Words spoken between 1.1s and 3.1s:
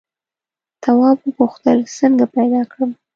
وپوښتل څنګه پیدا کړم.